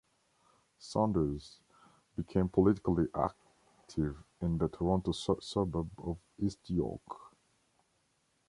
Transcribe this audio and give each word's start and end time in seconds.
Saunders 0.79 1.59
became 2.17 2.49
politically 2.49 3.05
active 3.13 4.17
in 4.41 4.57
the 4.57 4.67
Toronto 4.67 5.11
suburb 5.11 5.91
of 5.99 6.17
East 6.39 6.71
York. 6.71 7.03